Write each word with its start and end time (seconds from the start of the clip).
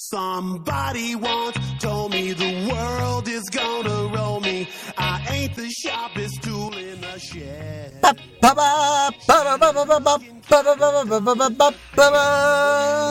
Somebody 0.00 1.16
once 1.16 1.58
told 1.80 2.12
me 2.12 2.32
the 2.32 2.70
world 2.70 3.26
is 3.26 3.42
gonna 3.50 4.06
roll 4.14 4.38
me. 4.38 4.68
I 4.96 5.26
ain't 5.28 5.56
the 5.56 5.68
sharpest 5.70 6.40
tool 6.40 6.72
in 6.76 7.00
the 7.00 7.18
shed. 7.18 8.00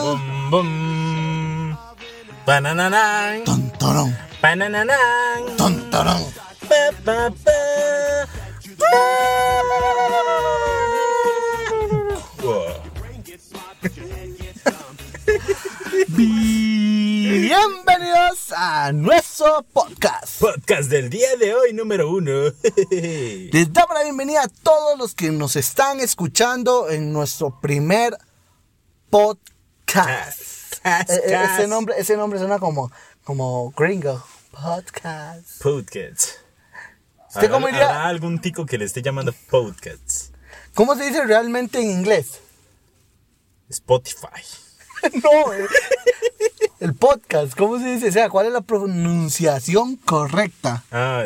Boom, 0.02 0.50
boom. 0.50 1.76
Whoa. 12.40 12.77
A 18.60 18.90
nuestro 18.92 19.62
podcast. 19.72 20.40
Podcast 20.40 20.90
del 20.90 21.08
día 21.10 21.36
de 21.36 21.54
hoy, 21.54 21.72
número 21.72 22.10
uno. 22.10 22.32
Les 22.90 23.72
damos 23.72 23.94
la 23.94 24.02
bienvenida 24.02 24.42
a 24.42 24.48
todos 24.48 24.98
los 24.98 25.14
que 25.14 25.30
nos 25.30 25.54
están 25.54 26.00
escuchando 26.00 26.90
en 26.90 27.12
nuestro 27.12 27.60
primer 27.60 28.18
podcast. 29.10 30.40
Eh, 30.84 31.04
eh, 31.08 31.38
ese 31.54 31.68
nombre, 31.68 31.94
ese 31.98 32.16
nombre 32.16 32.40
suena 32.40 32.58
como, 32.58 32.90
como 33.22 33.70
gringo. 33.76 34.24
Podcast. 34.50 35.62
Podcast. 35.62 36.24
¿Usted 37.28 37.50
cómo 37.52 37.68
¿Habrá- 37.68 37.78
diría? 37.78 37.88
habrá 37.90 38.08
algún 38.08 38.40
tico 38.40 38.66
que 38.66 38.76
le 38.76 38.86
esté 38.86 39.02
llamando 39.02 39.32
podcast? 39.48 40.34
¿Cómo 40.74 40.96
se 40.96 41.04
dice 41.04 41.24
realmente 41.24 41.78
en 41.80 41.92
inglés? 41.92 42.40
Spotify. 43.68 44.42
no, 45.22 45.52
eh. 45.52 45.68
El 46.80 46.94
podcast, 46.94 47.56
¿cómo 47.56 47.78
se 47.78 47.86
dice? 47.86 48.08
O 48.08 48.12
sea, 48.12 48.28
¿cuál 48.28 48.46
es 48.46 48.52
la 48.52 48.60
pronunciación 48.60 49.96
correcta? 49.96 50.84
Ah, 50.90 51.24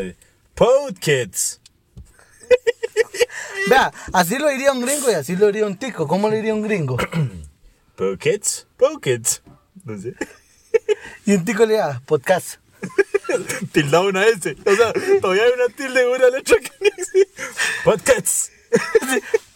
Podcasts. 0.55 1.61
Vea, 3.69 3.93
así 4.13 4.39
lo 4.39 4.49
diría 4.49 4.73
un 4.73 4.81
gringo 4.81 5.11
y 5.11 5.15
así 5.15 5.37
lo 5.37 5.47
diría 5.47 5.67
un 5.67 5.77
tico. 5.77 6.07
¿Cómo 6.09 6.29
lo 6.29 6.37
diría 6.37 6.55
un 6.55 6.63
gringo? 6.63 6.97
Pockets. 7.97 8.67
Pockets. 8.77 9.43
No 9.85 10.01
sé. 10.01 10.15
Y 11.27 11.35
un 11.35 11.45
tico 11.45 11.67
le 11.67 11.75
diría 11.75 12.01
podcast. 12.07 12.55
Tilda 13.73 14.01
una 14.01 14.27
S. 14.27 14.57
O 14.65 14.75
sea, 14.75 14.93
todavía 15.21 15.45
hay 15.45 15.53
una 15.53 15.75
tilde 15.75 16.03
en 16.03 16.09
una 16.09 16.31
letra 16.31 16.57
que 16.59 16.71
no 16.81 16.87
existe. 16.87 17.29
Podcasts. 17.85 18.51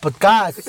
Podcast. 0.01 0.69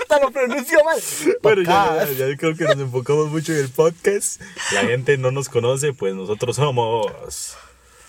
Hasta 0.00 0.20
lo 0.20 0.30
pronuncio 0.30 0.84
mal. 0.84 1.00
Bueno, 1.42 1.62
ya, 1.62 2.06
ya, 2.12 2.36
creo 2.36 2.54
que 2.56 2.64
nos 2.64 2.78
enfocamos 2.78 3.28
mucho 3.28 3.52
en 3.52 3.60
el 3.60 3.68
podcast. 3.70 4.40
La 4.72 4.82
gente 4.82 5.16
no 5.18 5.30
nos 5.30 5.48
conoce, 5.48 5.92
pues 5.92 6.14
nosotros 6.14 6.56
somos. 6.56 7.56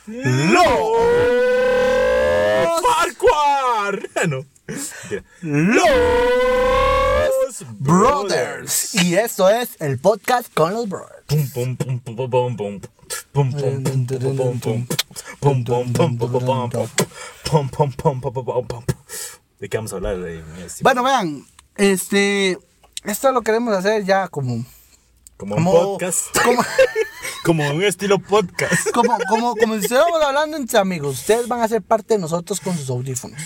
¡Los 0.08 0.62
Farquhar! 2.82 4.10
Ah, 4.16 4.28
no. 4.28 4.46
Los 5.42 5.90
Brothers. 7.80 8.96
Y 8.96 9.16
esto 9.16 9.50
es 9.50 9.70
el 9.80 10.00
podcast 10.00 10.54
con 10.54 10.74
los 10.74 10.88
brothers. 10.88 11.24
Pum, 11.28 11.48
pum, 11.50 11.76
pum, 11.76 12.00
pum, 12.00 12.16
pum, 12.16 12.30
pum, 12.30 12.56
pum. 12.58 12.82
Pum, 13.32 13.52
pum, 13.52 13.84
pum, 13.84 14.06
pum, 14.06 14.38
pum, 14.38 14.60
pum. 14.60 14.88
Pum, 15.40 15.64
pum, 15.64 15.94
pum, 15.94 16.18
pum, 16.18 16.30
pum, 16.30 16.70
pum, 16.70 16.70
pum. 16.70 16.88
Pum, 17.44 17.70
pum, 17.70 18.84
¿De 19.60 19.68
qué 19.68 19.78
vamos 19.78 19.92
a 19.94 19.98
hablar? 19.98 20.16
eh? 20.26 20.44
Bueno, 20.82 21.04
vean, 21.04 21.46
este. 21.76 22.58
Esto 23.04 23.32
lo 23.32 23.42
queremos 23.42 23.76
hacer 23.76 24.04
ya 24.06 24.28
como. 24.28 24.66
Como 25.38 25.56
un 25.56 25.64
podcast. 25.66 26.38
como, 26.44 26.64
Como 27.44 27.70
un 27.72 27.84
estilo 27.84 28.20
podcast. 28.20 28.92
como, 28.92 29.18
como, 29.30 29.56
como 29.56 29.76
si 29.76 29.82
estuviéramos 29.82 30.22
hablando 30.22 30.58
entre 30.58 30.78
amigos. 30.80 31.20
Ustedes 31.20 31.48
van 31.48 31.62
a 31.62 31.68
ser 31.68 31.82
parte 31.82 32.16
de 32.16 32.20
nosotros 32.20 32.60
con 32.60 32.78
sus 32.78 32.90
audífonos. 32.90 33.42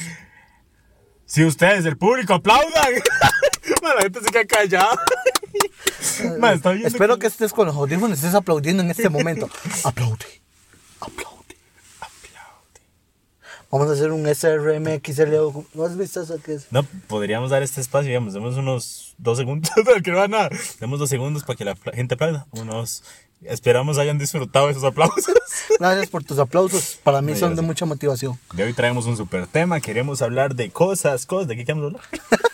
Si 1.26 1.44
ustedes, 1.44 1.86
el 1.86 1.98
público, 1.98 2.34
aplaudan. 2.34 2.72
Man, 3.82 3.96
la 3.96 4.02
gente 4.04 4.20
se 4.22 4.32
queda 4.32 4.46
callada. 4.46 5.00
Man, 6.40 6.62
viendo 6.64 6.88
Espero 6.88 7.18
que 7.18 7.28
estés 7.28 7.54
con 7.54 7.68
los 7.68 7.76
audífonos, 7.76 8.18
estés 8.18 8.36
aplaudiendo 8.36 8.84
en 8.84 8.92
este 8.92 9.10
momento. 9.10 9.50
Aplaude, 9.84 10.42
aplaude. 11.00 11.33
Vamos 13.74 13.90
a 13.90 13.94
hacer 13.94 14.12
un 14.12 14.24
SRMXL. 14.28 15.66
¿No 15.74 15.84
has 15.84 15.98
visto 15.98 16.22
eso 16.22 16.40
que 16.40 16.54
es? 16.54 16.68
No, 16.70 16.84
podríamos 17.08 17.50
dar 17.50 17.64
este 17.64 17.82
espacio, 17.82 18.10
digamos, 18.10 18.36
demos 18.36 18.56
unos 18.56 19.16
dos 19.18 19.40
segundos, 19.40 19.72
que 20.04 20.12
no 20.12 20.18
va 20.18 20.28
nada. 20.28 20.52
Demos 20.80 21.00
dos 21.00 21.10
segundos 21.10 21.44
para 21.44 21.58
que 21.58 21.66
la 21.66 21.76
gente 21.92 22.14
aplauda. 22.14 22.46
Unos. 22.52 23.02
Esperamos 23.42 23.98
hayan 23.98 24.20
disfrutado 24.20 24.70
esos 24.70 24.84
aplausos. 24.84 25.26
Gracias 25.80 26.08
por 26.08 26.24
tus 26.24 26.38
aplausos. 26.38 27.00
Para 27.04 27.24
mí 27.24 27.32
no, 27.32 27.38
son 27.40 27.56
de 27.56 27.62
sé. 27.62 27.62
mucha 27.64 27.86
motivación. 27.88 28.40
De 28.54 28.64
hoy 28.64 28.74
traemos 28.74 29.08
un 29.08 29.18
super 29.18 29.48
tema. 29.48 29.82
Queremos 29.82 30.22
hablar 30.22 30.54
de 30.54 30.70
cosas, 30.70 31.26
cosas. 31.26 31.48
¿De 31.48 31.56
qué 31.56 31.66
queremos 31.66 31.96
hablar? 31.96 32.04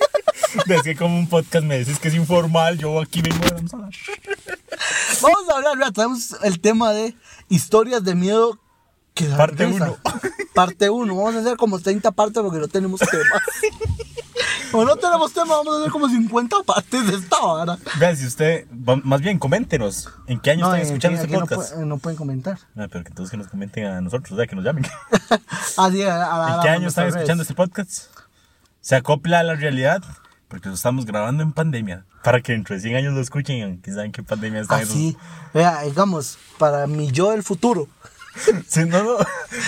es 0.70 0.84
que 0.84 0.96
como 0.96 1.20
un 1.20 1.28
podcast 1.28 1.66
me 1.66 1.80
decís 1.80 2.00
que 2.00 2.08
es 2.08 2.16
informal, 2.16 2.78
yo 2.78 2.98
aquí 3.02 3.22
vengo 3.22 3.40
vamos 3.54 3.74
a 3.74 3.76
hablar. 3.76 3.94
vamos 5.22 5.50
a 5.50 5.70
hablar, 5.70 5.92
tenemos 5.92 6.38
el 6.44 6.62
tema 6.62 6.94
de 6.94 7.14
historias 7.50 8.06
de 8.06 8.16
miedo 8.16 8.58
que 9.14 9.26
Parte 9.26 9.66
1. 9.66 9.98
Parte 10.60 10.90
1. 10.90 11.16
Vamos 11.16 11.36
a 11.36 11.40
hacer 11.40 11.56
como 11.56 11.80
30 11.80 12.12
partes 12.12 12.44
porque 12.44 12.60
no 12.60 12.68
tenemos 12.68 13.00
tema. 13.00 13.24
Como 14.72 14.86
no 14.86 14.98
tenemos 14.98 15.34
tema, 15.34 15.56
vamos 15.56 15.74
a 15.76 15.80
hacer 15.80 15.92
como 15.92 16.08
50 16.08 16.58
partes 16.64 17.08
de 17.08 17.16
esta 17.18 17.40
vara. 17.40 17.78
Vean, 17.98 18.16
si 18.16 18.28
usted, 18.28 18.68
más 19.04 19.20
bien 19.20 19.40
coméntenos, 19.40 20.10
¿en 20.28 20.40
qué 20.40 20.52
año 20.52 20.66
están 20.66 20.80
en 20.82 20.86
escuchando 20.86 21.20
este 21.20 21.34
no 21.34 21.40
podcast? 21.40 21.74
pu- 21.74 21.86
No, 21.86 21.98
pueden 21.98 22.18
comentar. 22.18 22.60
Ah, 22.78 22.86
pero 22.92 23.04
que 23.04 23.10
entonces 23.10 23.32
que 23.32 23.38
nos 23.38 23.48
comenten 23.48 23.86
a 23.88 24.00
nosotros, 24.00 24.32
o 24.34 24.36
sea, 24.36 24.46
que 24.46 24.56
nos 24.56 24.64
llamen. 24.64 24.86
Ah, 25.78 25.90
sí, 25.92 26.04
a- 26.04 26.24
a- 26.24 26.46
a- 26.52 26.56
¿En 26.56 26.62
qué 26.62 26.70
año 26.70 26.88
están 26.88 27.08
escuchando 27.08 27.42
este 27.42 27.56
podcast? 27.56 28.12
¿Se 28.82 28.96
acopla 28.96 29.40
a 29.40 29.44
la 29.44 29.56
realidad? 29.56 30.04
Porque 30.50 30.70
lo 30.70 30.76
estamos 30.76 31.06
grabando 31.08 31.42
en 31.42 31.52
pandemia. 31.52 32.06
Para 32.24 32.42
que 32.42 32.52
dentro 32.52 32.76
de 32.76 32.82
100 32.82 32.96
años 32.96 33.14
lo 33.16 33.22
escuchen, 33.22 33.82
que 33.82 33.92
saben 33.92 34.12
qué 34.12 34.22
pandemia 34.22 34.62
está. 34.62 34.76
Así, 34.76 35.18
vea, 35.52 35.82
digamos, 35.82 36.38
para 36.60 36.86
mi 36.86 37.10
yo 37.12 37.32
del 37.32 37.42
futuro. 37.42 37.88
Sí, 38.68 38.82
no, 38.86 39.04
no, 39.04 39.18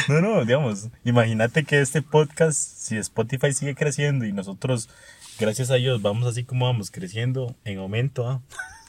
no, 0.08 0.22
no, 0.22 0.46
digamos, 0.46 0.88
imagínate 1.04 1.64
que 1.64 1.82
este 1.82 2.02
podcast, 2.02 2.58
si 2.60 2.98
Spotify 2.98 3.54
sigue 3.54 3.76
creciendo 3.76 4.26
y 4.26 4.32
nosotros, 4.34 4.90
gracias 5.40 5.72
a 5.72 5.76
Dios, 5.76 6.02
vamos 6.02 6.28
así 6.28 6.44
como 6.44 6.66
vamos 6.66 6.92
creciendo 6.92 7.56
en 7.66 7.80
aumento, 7.80 8.28
¿ah? 8.30 8.42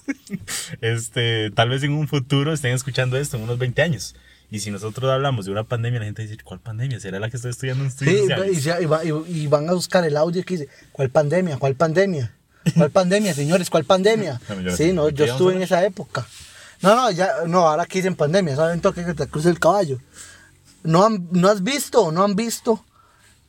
este, 0.80 1.50
tal 1.52 1.68
vez 1.70 1.82
en 1.82 1.92
un 1.92 2.08
futuro 2.08 2.52
estén 2.52 2.72
escuchando 2.74 3.16
esto 3.16 3.36
en 3.36 3.44
unos 3.44 3.58
20 3.58 3.82
años. 3.82 4.14
Y 4.50 4.60
si 4.60 4.70
nosotros 4.70 5.10
hablamos 5.10 5.46
de 5.46 5.52
una 5.52 5.64
pandemia, 5.64 6.00
la 6.00 6.04
gente 6.06 6.22
dice, 6.22 6.36
¿cuál 6.44 6.60
pandemia? 6.60 7.00
¿Será 7.00 7.18
la 7.18 7.30
que 7.30 7.36
estoy 7.36 7.52
estudiando 7.52 7.84
en 7.84 7.88
estudios 7.88 8.14
Sí, 8.14 8.20
sociales?" 8.22 8.58
y, 8.58 8.60
ya- 8.60 8.80
y 8.82 8.84
va- 8.84 9.04
y- 9.04 9.10
y 9.26 9.46
van 9.46 9.68
a 9.68 9.72
buscar 9.72 10.04
el 10.04 10.16
audio 10.16 10.44
que 10.44 10.58
dice, 10.58 10.68
¿cuál 10.92 11.08
pandemia? 11.08 11.56
¿Cuál 11.58 11.74
pandemia? 11.74 12.34
¿Cuál 12.76 12.90
pandemia, 12.92 13.32
señores? 13.32 13.70
¿Cuál 13.70 13.84
pandemia? 13.84 14.40
No, 14.62 14.76
Sí, 14.76 14.92
no, 14.92 15.06
¿qué 15.08 15.14
yo 15.14 15.24
estuve 15.24 15.54
en 15.54 15.62
esa 15.62 15.82
época. 15.86 16.26
No, 16.82 16.97
no, 16.97 17.10
ya, 17.10 17.32
no, 17.47 17.69
ahora 17.69 17.84
aquí 17.84 17.98
dicen 17.98 18.16
pandemia, 18.16 18.56
saben 18.56 18.81
toque 18.81 19.04
que 19.04 19.15
te 19.15 19.28
cruce 19.28 19.48
el 19.48 19.60
caballo. 19.60 19.98
¿No, 20.82 21.04
han- 21.06 21.28
no 21.31 21.48
has 21.48 21.62
visto 21.62 22.10
no 22.10 22.25
han 22.25 22.34
visto 22.34 22.84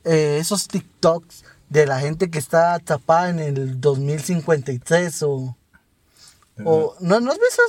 eh, 0.04 0.38
esos 0.40 0.68
TikToks 0.68 1.44
de 1.68 1.84
la 1.86 1.98
gente 1.98 2.30
que 2.30 2.38
está 2.38 2.74
atrapada 2.74 3.30
en 3.30 3.40
el 3.40 3.80
2053 3.80 5.22
o... 5.24 5.56
o 6.64 6.94
no, 7.00 7.18
¿No 7.20 7.32
has 7.32 7.38
visto? 7.38 7.62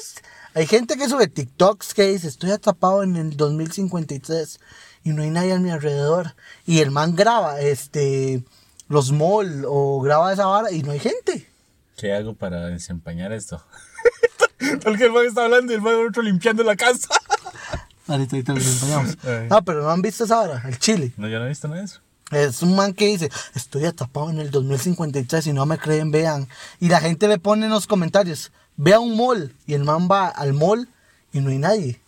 Hay 0.54 0.68
gente 0.68 0.98
que 0.98 1.10
sube 1.10 1.28
TikToks 1.28 1.94
que 1.96 2.04
dice, 2.10 2.28
estoy 2.28 2.52
atrapado 2.52 3.02
en 3.04 3.16
el 3.16 3.36
2053 3.36 4.60
y 5.04 5.10
no 5.10 5.24
hay 5.24 5.30
nadie 5.32 5.54
a 5.54 5.60
mi 5.60 5.72
alrededor. 5.72 6.36
Y 6.66 6.80
el 6.80 6.92
man 6.92 7.16
graba 7.16 7.60
este 7.60 8.44
los 8.88 9.12
malls 9.12 9.66
o 9.68 10.00
graba 10.02 10.32
esa 10.32 10.46
vara 10.46 10.72
y 10.72 10.84
no 10.84 10.92
hay 10.92 11.00
gente. 11.00 11.50
¿Qué 11.98 12.14
hago 12.14 12.36
para 12.36 12.68
desempañar 12.68 13.34
esto? 13.34 13.64
Porque 14.84 15.06
el 15.06 15.12
man 15.12 15.26
está 15.26 15.46
hablando 15.46 15.72
y 15.72 15.76
el 15.76 15.82
man 15.82 15.96
otro 16.08 16.22
limpiando 16.22 16.64
la 16.64 16.76
casa. 16.76 17.10
Ahorita, 18.08 18.36
ahorita 18.36 18.54
lo 18.54 18.60
acompañamos. 18.60 19.18
No, 19.50 19.62
pero 19.66 19.82
no 19.82 19.90
han 19.90 20.02
visto 20.02 20.26
esa 20.26 20.38
vara, 20.38 20.64
el 20.68 20.78
chile. 20.80 21.12
No, 21.18 21.28
yo 21.28 21.40
no 21.40 21.46
he 21.46 21.50
visto 21.50 21.68
nada 21.68 21.80
de 21.82 21.86
eso. 21.86 22.02
Es 22.32 22.64
un 22.64 22.76
man 22.76 22.94
que 22.94 23.08
dice, 23.08 23.30
estoy 23.54 23.86
atrapado 23.86 24.30
en 24.32 24.40
el 24.40 24.50
2053 24.50 25.48
y 25.48 25.54
no 25.54 25.66
me 25.66 25.78
creen, 25.78 26.12
vean. 26.12 26.48
Y 26.80 26.90
la 26.90 27.00
gente 27.00 27.28
le 27.28 27.38
pone 27.38 27.66
en 27.66 27.72
los 27.72 27.86
comentarios, 27.86 28.52
ve 28.78 28.94
a 28.94 29.00
un 29.00 29.16
mall. 29.16 29.54
Y 29.68 29.74
el 29.74 29.84
man 29.84 30.08
va 30.10 30.28
al 30.28 30.54
mall 30.54 30.88
y 31.32 31.40
no 31.40 31.50
hay 31.52 31.58
nadie. 31.60 32.02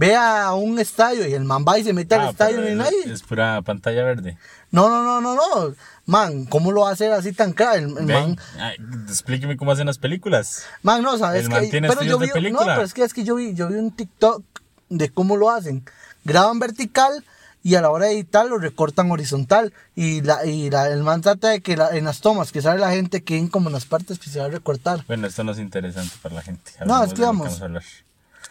Ve 0.00 0.14
a 0.14 0.52
un 0.54 0.78
estadio 0.78 1.26
y 1.26 1.34
el 1.34 1.42
man 1.42 1.64
va 1.66 1.76
y 1.76 1.82
se 1.82 1.92
mete 1.92 2.14
al 2.14 2.20
Ah, 2.20 2.30
estadio 2.30 2.58
y 2.60 2.62
pero 2.62 2.76
no 2.76 2.84
hay 2.84 2.88
es, 2.90 3.00
nadie. 3.00 3.12
es 3.14 3.22
pura 3.24 3.60
pantalla 3.62 4.04
verde. 4.04 4.38
No, 4.70 4.88
no, 4.88 5.02
no, 5.02 5.20
no, 5.20 5.34
no. 5.34 5.74
Man, 6.06 6.44
¿cómo 6.44 6.70
lo 6.70 6.82
va 6.82 6.90
a 6.90 6.92
hacer 6.92 7.10
así 7.12 7.32
tan 7.32 7.52
caro? 7.52 7.74
El, 7.74 7.98
el 7.98 8.06
man, 8.06 8.36
ay, 8.60 8.76
explíqueme 9.08 9.56
cómo 9.56 9.72
hacen 9.72 9.86
las 9.86 9.98
películas. 9.98 10.64
man, 10.82 11.02
no, 11.02 11.18
sabes 11.18 11.42
El 11.42 11.48
que. 11.48 11.54
man 11.54 11.70
tiene 11.70 11.88
pero 11.88 12.02
yo 12.02 12.12
estudios 12.12 12.20
de 12.20 12.40
vi, 12.40 12.52
no, 12.52 12.58
película. 12.58 12.74
pero 12.76 12.86
es 12.86 12.94
que 12.94 13.02
es 13.02 13.12
que 13.12 13.24
yo 13.24 13.34
vi, 13.34 13.54
yo 13.54 13.66
vi 13.68 13.74
un 13.74 13.90
TikTok 13.90 14.44
de 14.88 15.08
cómo 15.10 15.36
lo 15.36 15.50
hacen. 15.50 15.84
Graban 16.24 16.60
vertical 16.60 17.24
y 17.64 17.74
a 17.74 17.82
la 17.82 17.90
hora 17.90 18.06
de 18.06 18.12
editar 18.12 18.46
lo 18.46 18.58
recortan 18.58 19.10
horizontal. 19.10 19.72
Y, 19.96 20.20
la, 20.22 20.46
y 20.46 20.70
la- 20.70 20.86
el 20.88 21.02
man 21.02 21.22
trata 21.22 21.48
de 21.48 21.60
que 21.60 21.76
la- 21.76 21.90
en 21.96 22.04
las 22.04 22.20
tomas 22.20 22.52
que 22.52 22.62
sale 22.62 22.78
la 22.78 22.92
gente 22.92 23.24
queden 23.24 23.48
como 23.48 23.68
en 23.68 23.72
las 23.72 23.84
partes 23.84 24.20
que 24.20 24.30
se 24.30 24.38
va 24.38 24.46
a 24.46 24.50
recortar. 24.50 25.04
Bueno, 25.08 25.26
esto 25.26 25.42
no 25.42 25.50
es 25.52 25.58
interesante 25.58 26.14
para 26.22 26.36
la 26.36 26.42
gente. 26.42 26.70
No, 26.86 26.94
Hablemos 26.94 27.08
es 27.08 27.14
que 27.14 27.20
lo 27.20 27.26
vamos. 27.26 27.60
a 27.60 27.64
hablar. 27.64 27.82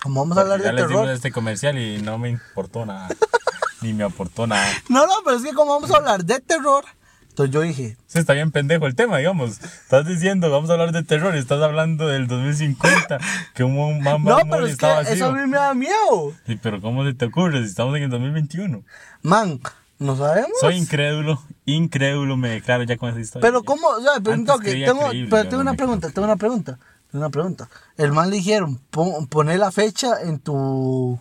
Como 0.03 0.21
vamos 0.21 0.37
a 0.37 0.41
hablar 0.41 0.59
ya 0.61 0.67
de 0.67 0.73
les 0.73 0.87
dimos 0.87 1.01
terror. 1.03 1.15
este 1.15 1.31
comercial 1.31 1.77
y 1.77 2.01
no 2.01 2.17
me 2.17 2.29
importó 2.29 2.85
nada. 2.85 3.09
Ni 3.81 3.93
me 3.93 4.03
aportó 4.03 4.47
nada. 4.47 4.67
No, 4.89 5.05
no, 5.05 5.13
pero 5.23 5.37
es 5.37 5.43
que 5.43 5.53
como 5.53 5.73
vamos 5.73 5.91
a 5.91 5.97
hablar 5.97 6.23
de 6.25 6.39
terror, 6.39 6.83
entonces 7.29 7.53
yo 7.53 7.61
dije, 7.61 7.97
Sí, 8.07 8.17
está 8.17 8.33
bien 8.33 8.51
pendejo 8.51 8.87
el 8.87 8.95
tema, 8.95 9.19
digamos. 9.19 9.61
Estás 9.61 10.07
diciendo, 10.07 10.49
vamos 10.49 10.71
a 10.71 10.73
hablar 10.73 10.91
de 10.91 11.03
terror 11.03 11.35
y 11.35 11.37
estás 11.39 11.61
hablando 11.61 12.07
del 12.07 12.25
2050, 12.27 13.19
que 13.53 13.63
un 13.63 14.01
man 14.01 14.23
no, 14.23 14.37
pero 14.49 14.65
es 14.65 14.77
que 14.77 14.85
vacío. 14.87 15.13
eso 15.13 15.25
a 15.27 15.31
mí 15.33 15.47
me 15.47 15.57
da 15.57 15.75
miedo. 15.75 16.33
Sí, 16.47 16.57
pero 16.61 16.81
¿cómo 16.81 17.05
se 17.05 17.13
te 17.13 17.25
ocurre 17.25 17.61
si 17.61 17.69
estamos 17.69 17.95
en 17.95 18.03
el 18.03 18.09
2021? 18.09 18.83
Man, 19.21 19.59
no 19.99 20.15
sabemos. 20.15 20.49
Soy 20.59 20.77
incrédulo, 20.77 21.39
incrédulo, 21.65 22.37
me 22.37 22.49
declaro 22.49 22.81
ya 22.83 22.97
con 22.97 23.09
esa 23.11 23.19
historia. 23.19 23.47
Pero 23.47 23.61
cómo, 23.63 23.87
o 23.87 24.01
sea, 24.01 24.13
pero 24.23 24.33
Antes 24.33 24.55
creía 24.59 24.87
tengo, 24.87 25.07
pero 25.29 25.47
tengo 25.47 25.61
una 25.61 25.75
pregunta, 25.75 26.09
tengo 26.09 26.25
una 26.25 26.37
pregunta, 26.37 26.79
una 27.17 27.29
pregunta. 27.29 27.69
El 27.97 28.11
man 28.11 28.29
le 28.29 28.37
dijeron, 28.37 28.79
pon, 28.89 29.27
poné 29.27 29.57
la 29.57 29.71
fecha 29.71 30.21
en 30.21 30.39
tu, 30.39 31.19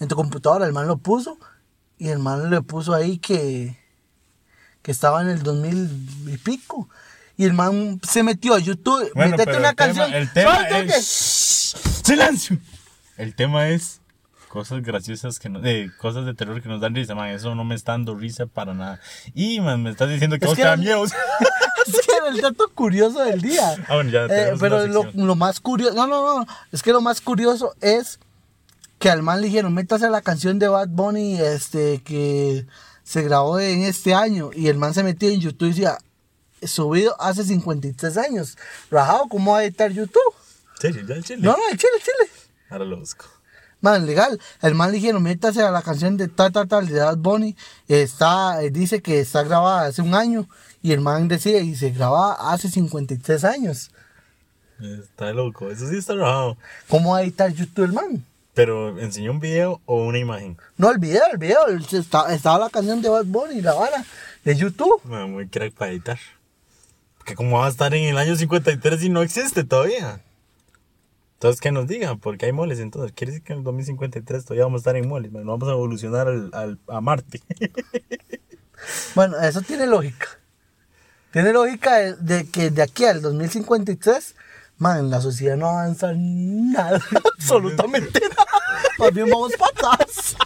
en 0.00 0.08
tu 0.08 0.16
computadora, 0.16 0.66
el 0.66 0.72
man 0.72 0.86
lo 0.86 0.96
puso 0.98 1.38
y 1.98 2.08
el 2.08 2.18
man 2.18 2.50
le 2.50 2.60
puso 2.62 2.94
ahí 2.94 3.18
que, 3.18 3.78
que 4.82 4.90
estaba 4.92 5.22
en 5.22 5.28
el 5.28 5.42
2000 5.42 6.28
y 6.32 6.36
pico. 6.38 6.88
Y 7.38 7.44
el 7.44 7.52
man 7.52 8.00
se 8.02 8.22
metió 8.22 8.54
a 8.54 8.58
YouTube, 8.58 9.10
Bueno, 9.14 9.32
metete 9.32 9.44
pero 9.46 9.58
una 9.58 9.70
el 9.70 9.76
tema- 9.76 9.86
canción. 9.94 10.14
el 10.14 10.32
tema 10.32 10.54
Suave, 10.56 10.68
toque. 10.86 10.98
es- 10.98 11.76
¡Silencio! 12.04 12.58
El 13.18 13.34
tema 13.34 13.68
es 13.68 14.00
cosas 14.56 14.82
graciosas 14.82 15.38
que 15.38 15.50
no, 15.50 15.60
eh, 15.64 15.90
cosas 15.98 16.24
de 16.24 16.32
terror 16.32 16.62
que 16.62 16.68
nos 16.70 16.80
dan 16.80 16.94
risa, 16.94 17.14
man. 17.14 17.28
Eso 17.28 17.54
no 17.54 17.62
me 17.62 17.74
está 17.74 17.92
dando 17.92 18.14
risa 18.16 18.46
para 18.46 18.72
nada. 18.72 19.00
Y, 19.34 19.60
man, 19.60 19.82
me 19.82 19.90
estás 19.90 20.08
diciendo 20.08 20.38
que 20.38 20.46
Es 20.46 20.50
vos 20.50 20.56
que 20.56 20.62
te 20.62 20.66
da 20.68 20.72
era- 20.74 20.82
miedo. 20.82 21.04
es 21.86 21.92
que 22.06 22.16
era 22.16 22.28
el 22.28 22.40
dato 22.40 22.68
curioso 22.74 23.22
del 23.22 23.42
día. 23.42 23.74
Ah, 23.86 23.96
bueno, 23.96 24.10
ya 24.10 24.24
Eh, 24.24 24.54
pero 24.58 24.86
lo, 24.86 25.04
lo 25.12 25.34
más 25.34 25.60
curioso, 25.60 25.94
no, 25.94 26.06
no, 26.06 26.38
no, 26.40 26.46
es 26.72 26.82
que 26.82 26.92
lo 26.92 27.02
más 27.02 27.20
curioso 27.20 27.74
es 27.82 28.18
que 28.98 29.10
al 29.10 29.22
man 29.22 29.42
le 29.42 29.48
dijeron, 29.48 29.74
métase 29.74 30.06
a 30.06 30.10
la 30.10 30.22
canción 30.22 30.58
de 30.58 30.68
Bad 30.68 30.88
Bunny 30.88 31.38
este, 31.38 32.00
que 32.02 32.64
se 33.04 33.22
grabó 33.22 33.60
en 33.60 33.82
este 33.82 34.14
año. 34.14 34.50
Y 34.54 34.68
el 34.68 34.78
man 34.78 34.94
se 34.94 35.02
metió 35.02 35.28
en 35.28 35.38
YouTube 35.40 35.66
y 35.66 35.70
decía, 35.72 35.98
subido 36.62 37.14
hace 37.20 37.44
53 37.44 38.16
años. 38.16 38.56
Rajado, 38.90 39.26
¿cómo 39.28 39.52
va 39.52 39.58
a 39.58 39.64
editar 39.64 39.92
YouTube? 39.92 40.34
Sí, 40.80 40.88
ya 41.06 41.14
el 41.14 41.22
chile. 41.24 41.40
No, 41.42 41.52
no, 41.52 41.68
el 41.70 41.76
chile, 41.76 41.92
el 41.96 42.00
chile. 42.02 42.30
Ahora 42.70 42.84
lo 42.86 42.96
busco. 42.98 43.26
Man, 43.80 44.06
legal. 44.06 44.40
El 44.62 44.74
man 44.74 44.90
le 44.90 44.96
dijeron, 44.98 45.22
métase 45.22 45.62
a 45.62 45.70
la 45.70 45.82
canción 45.82 46.16
de 46.16 46.28
tal, 46.28 46.50
tal, 46.52 46.66
tal, 46.66 46.86
de 46.88 46.98
Bad 47.00 47.18
Bunny. 47.18 47.56
Está, 47.88 48.62
eh, 48.62 48.70
dice 48.70 49.02
que 49.02 49.20
está 49.20 49.42
grabada 49.42 49.86
hace 49.88 50.02
un 50.02 50.14
año. 50.14 50.48
Y 50.82 50.92
el 50.92 51.00
man 51.00 51.28
decía, 51.28 51.60
y 51.60 51.74
se 51.76 51.90
grababa 51.90 52.52
hace 52.52 52.70
53 52.70 53.44
años. 53.44 53.90
Está 54.80 55.32
loco, 55.32 55.70
eso 55.70 55.88
sí 55.88 55.96
está 55.96 56.14
raro. 56.14 56.56
¿Cómo 56.88 57.12
va 57.12 57.18
a 57.18 57.22
editar 57.22 57.50
YouTube 57.52 57.84
el 57.86 57.92
man? 57.92 58.24
Pero, 58.54 58.98
¿enseñó 58.98 59.30
un 59.32 59.40
video 59.40 59.80
o 59.84 60.02
una 60.04 60.18
imagen? 60.18 60.56
No, 60.76 60.90
el 60.90 60.98
video, 60.98 61.22
el 61.32 61.38
video. 61.38 61.66
está- 61.68 62.32
estaba 62.34 62.58
la 62.58 62.70
canción 62.70 63.02
de 63.02 63.08
Bad 63.08 63.26
Bunny, 63.26 63.60
la 63.60 63.74
vara, 63.74 64.04
de 64.44 64.54
YouTube. 64.56 65.00
Man, 65.04 65.32
muy 65.32 65.48
crack 65.48 65.74
para 65.74 65.90
editar. 65.92 66.18
Porque 67.18 67.34
cómo 67.34 67.58
va 67.58 67.66
a 67.66 67.70
estar 67.70 67.92
en 67.94 68.04
el 68.04 68.18
año 68.18 68.36
53 68.36 69.00
si 69.00 69.08
no 69.08 69.22
existe 69.22 69.64
todavía. 69.64 70.20
Entonces, 71.36 71.60
que 71.60 71.70
nos 71.70 71.86
digan, 71.86 72.18
porque 72.18 72.46
hay 72.46 72.52
moles 72.52 72.78
entonces. 72.80 73.12
Quiere 73.14 73.32
decir 73.32 73.44
que 73.44 73.52
en 73.52 73.58
el 73.60 73.64
2053 73.64 74.44
todavía 74.44 74.64
vamos 74.64 74.78
a 74.78 74.82
estar 74.82 74.96
en 74.96 75.06
moles, 75.08 75.30
man. 75.32 75.44
No 75.44 75.52
vamos 75.52 75.68
a 75.68 75.72
evolucionar 75.72 76.28
al, 76.28 76.50
al- 76.54 76.78
a 76.88 77.00
Marte. 77.00 77.40
Bueno, 79.14 79.38
eso 79.40 79.62
tiene 79.62 79.86
lógica. 79.86 80.26
Tiene 81.32 81.52
lógica 81.52 81.94
de, 81.96 82.14
de 82.16 82.46
que 82.48 82.70
de 82.70 82.82
aquí 82.82 83.04
al 83.06 83.22
2053, 83.22 84.34
man, 84.78 85.10
la 85.10 85.20
sociedad 85.20 85.56
no 85.56 85.68
avanza 85.68 86.12
nada, 86.14 87.00
absolutamente 87.38 88.20
nada. 88.28 88.46
Más 88.98 89.12
bien 89.12 89.28
vamos 89.30 89.52
atrás. 89.54 90.36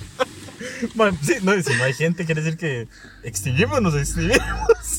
Man, 0.94 1.18
sí, 1.22 1.34
no, 1.42 1.54
y 1.54 1.62
si 1.62 1.74
no 1.74 1.84
hay 1.84 1.92
gente, 1.92 2.24
quiere 2.24 2.40
decir 2.42 2.56
que 2.58 2.88
extinguimos, 3.22 3.82
nos 3.82 3.94
extinguimos. 3.94 4.40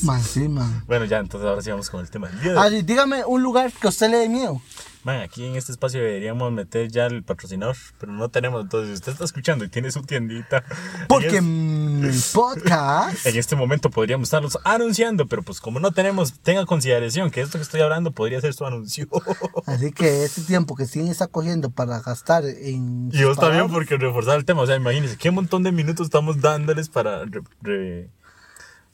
Man, 0.02 0.22
sí, 0.22 0.48
man. 0.48 0.84
Bueno, 0.86 1.04
ya, 1.06 1.18
entonces 1.18 1.48
ahora 1.48 1.62
sí 1.62 1.70
vamos 1.70 1.88
con 1.88 2.00
el 2.00 2.10
tema 2.10 2.28
del 2.28 2.40
día. 2.42 2.52
de. 2.52 2.58
Así, 2.60 2.82
dígame 2.82 3.24
un 3.24 3.42
lugar 3.42 3.72
que 3.72 3.86
a 3.86 3.90
usted 3.90 4.10
le 4.10 4.18
dé 4.18 4.28
miedo. 4.28 4.60
Man, 5.04 5.20
aquí 5.20 5.44
en 5.44 5.56
este 5.56 5.72
espacio 5.72 6.00
deberíamos 6.00 6.52
meter 6.52 6.88
ya 6.88 7.06
el 7.06 7.24
patrocinador, 7.24 7.76
pero 7.98 8.12
no 8.12 8.28
tenemos. 8.28 8.62
Entonces, 8.62 8.88
si 8.90 8.94
usted 8.94 9.12
está 9.12 9.24
escuchando 9.24 9.64
y 9.64 9.68
tiene 9.68 9.90
su 9.90 10.02
tiendita. 10.02 10.62
Porque 11.08 11.38
en, 11.38 12.04
el 12.04 12.20
podcast. 12.32 13.26
en 13.26 13.36
este 13.36 13.56
momento 13.56 13.90
podríamos 13.90 14.26
estarlos 14.28 14.58
anunciando, 14.62 15.26
pero 15.26 15.42
pues 15.42 15.60
como 15.60 15.80
no 15.80 15.90
tenemos, 15.90 16.34
tenga 16.40 16.64
consideración 16.66 17.32
que 17.32 17.40
esto 17.40 17.58
que 17.58 17.62
estoy 17.62 17.80
hablando 17.80 18.12
podría 18.12 18.40
ser 18.40 18.54
su 18.54 18.64
anuncio. 18.64 19.08
Así 19.66 19.90
que 19.90 20.22
ese 20.24 20.42
tiempo 20.42 20.76
que 20.76 20.86
Steven 20.86 21.08
está 21.08 21.26
cogiendo 21.26 21.70
para 21.70 21.98
gastar 22.00 22.44
en. 22.44 23.10
y 23.12 23.24
vos 23.24 23.36
también, 23.38 23.68
porque 23.70 23.96
reforzar 23.96 24.36
el 24.38 24.44
tema. 24.44 24.62
O 24.62 24.66
sea, 24.66 24.76
imagínense 24.76 25.16
qué 25.16 25.32
montón 25.32 25.64
de 25.64 25.72
minutos 25.72 26.06
estamos 26.06 26.40
dándoles 26.40 26.88
para. 26.88 27.24
re- 27.24 27.42
re- 27.60 28.08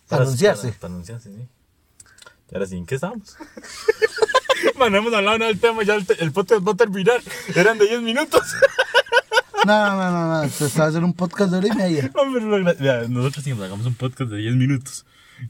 para- 0.08 0.22
Anunciarse. 0.22 0.68
Para, 0.68 0.78
para 0.80 0.94
anunciarse, 0.94 1.34
sí. 1.34 1.48
Y 2.50 2.54
ahora 2.54 2.66
sí, 2.66 2.78
¿en 2.78 2.86
qué 2.86 2.94
estamos? 2.94 3.36
Man, 4.78 4.92
no 4.92 4.98
hemos 4.98 5.12
hablado 5.14 5.38
nada 5.38 5.50
del 5.50 5.60
tema, 5.60 5.82
ya 5.82 5.94
el, 5.94 6.06
el 6.18 6.32
podcast 6.32 6.66
va 6.66 6.72
a 6.72 6.76
terminar. 6.76 7.20
Eran 7.54 7.78
de 7.78 7.86
10 7.88 8.02
minutos. 8.02 8.42
No, 9.66 9.96
no, 9.96 10.10
no, 10.12 10.42
no. 10.44 10.48
Se 10.48 10.78
va 10.78 10.84
a 10.84 10.88
hacer 10.88 11.02
un 11.02 11.12
podcast 11.12 11.50
de 11.50 11.58
hora 11.58 11.66
y 11.66 11.72
media. 11.76 12.10
Gra- 12.14 12.78
vea, 12.78 13.08
nosotros 13.08 13.44
dijimos, 13.44 13.66
hagamos 13.66 13.86
un 13.86 13.94
podcast 13.96 14.30
de 14.30 14.38
10 14.38 14.54
minutos. 14.54 15.04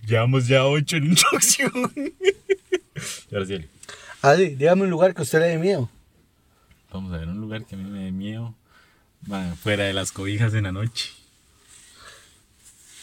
Llevamos 0.06 0.48
ya 0.48 0.64
8 0.64 0.96
en 0.96 1.04
introducción. 1.04 1.70
y 1.94 3.34
ahora 3.34 3.46
sí, 3.46 3.52
Eli, 3.54 3.68
Así, 4.22 4.46
dígame 4.56 4.82
un 4.84 4.90
lugar 4.90 5.14
que 5.14 5.20
a 5.20 5.24
usted 5.24 5.40
le 5.40 5.48
dé 5.48 5.58
miedo. 5.58 5.90
vamos 6.90 7.12
a 7.12 7.18
ver 7.18 7.28
un 7.28 7.38
lugar 7.38 7.64
que 7.66 7.74
a 7.74 7.78
mí 7.78 7.84
me 7.88 8.04
dé 8.04 8.10
miedo. 8.10 8.54
Fuera 9.62 9.84
de 9.84 9.92
las 9.92 10.10
cobijas 10.10 10.54
en 10.54 10.64
la 10.64 10.72
noche. 10.72 11.10